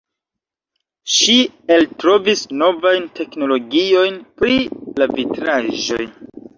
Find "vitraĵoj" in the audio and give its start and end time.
5.17-6.05